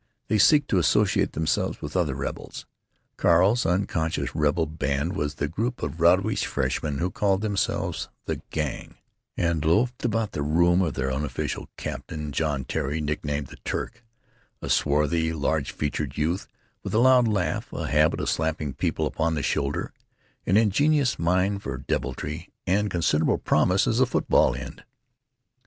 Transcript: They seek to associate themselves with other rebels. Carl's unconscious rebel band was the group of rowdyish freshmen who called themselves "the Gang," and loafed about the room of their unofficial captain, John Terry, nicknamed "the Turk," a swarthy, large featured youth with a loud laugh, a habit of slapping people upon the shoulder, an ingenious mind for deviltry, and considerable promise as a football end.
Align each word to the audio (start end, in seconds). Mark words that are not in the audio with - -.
They 0.29 0.39
seek 0.39 0.65
to 0.69 0.79
associate 0.79 1.33
themselves 1.33 1.79
with 1.79 1.95
other 1.95 2.15
rebels. 2.15 2.65
Carl's 3.17 3.67
unconscious 3.67 4.35
rebel 4.35 4.65
band 4.65 5.13
was 5.13 5.35
the 5.35 5.47
group 5.47 5.83
of 5.83 5.99
rowdyish 5.99 6.43
freshmen 6.47 6.97
who 6.97 7.11
called 7.11 7.41
themselves 7.41 8.09
"the 8.25 8.37
Gang," 8.49 8.95
and 9.37 9.63
loafed 9.63 10.03
about 10.03 10.31
the 10.31 10.41
room 10.41 10.81
of 10.81 10.95
their 10.95 11.11
unofficial 11.13 11.69
captain, 11.77 12.31
John 12.31 12.65
Terry, 12.65 12.99
nicknamed 12.99 13.49
"the 13.49 13.57
Turk," 13.57 14.03
a 14.59 14.71
swarthy, 14.71 15.33
large 15.33 15.71
featured 15.71 16.17
youth 16.17 16.47
with 16.81 16.95
a 16.95 16.97
loud 16.97 17.27
laugh, 17.27 17.71
a 17.71 17.85
habit 17.87 18.19
of 18.21 18.27
slapping 18.31 18.73
people 18.73 19.05
upon 19.05 19.35
the 19.35 19.43
shoulder, 19.43 19.93
an 20.47 20.57
ingenious 20.57 21.19
mind 21.19 21.61
for 21.61 21.77
deviltry, 21.77 22.51
and 22.65 22.89
considerable 22.89 23.37
promise 23.37 23.85
as 23.85 23.99
a 23.99 24.07
football 24.07 24.55
end. 24.55 24.83